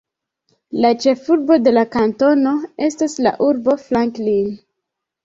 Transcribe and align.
La 0.85 0.89
ĉefurbo 1.03 1.57
de 1.65 1.73
la 1.75 1.83
kantono 1.95 2.53
estas 2.87 3.15
la 3.27 3.35
urbo 3.49 3.77
Franklin. 3.83 4.49